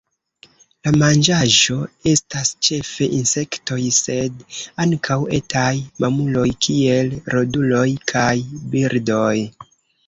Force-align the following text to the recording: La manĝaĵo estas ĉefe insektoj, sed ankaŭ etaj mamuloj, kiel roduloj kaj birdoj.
La 0.85 0.91
manĝaĵo 1.01 1.75
estas 2.13 2.51
ĉefe 2.69 3.09
insektoj, 3.19 3.79
sed 3.99 4.41
ankaŭ 4.87 5.21
etaj 5.41 5.71
mamuloj, 6.05 6.49
kiel 6.69 7.15
roduloj 7.37 7.89
kaj 8.15 8.29
birdoj. 8.77 9.35